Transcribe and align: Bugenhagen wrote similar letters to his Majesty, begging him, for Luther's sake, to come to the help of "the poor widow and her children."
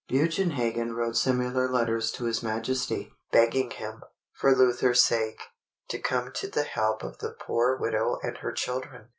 Bugenhagen 0.09 0.95
wrote 0.95 1.15
similar 1.15 1.69
letters 1.71 2.09
to 2.13 2.23
his 2.23 2.41
Majesty, 2.41 3.13
begging 3.31 3.69
him, 3.69 4.01
for 4.33 4.55
Luther's 4.55 5.03
sake, 5.03 5.43
to 5.89 5.99
come 5.99 6.31
to 6.31 6.47
the 6.47 6.63
help 6.63 7.03
of 7.03 7.19
"the 7.19 7.35
poor 7.39 7.77
widow 7.79 8.17
and 8.23 8.35
her 8.39 8.51
children." 8.51 9.09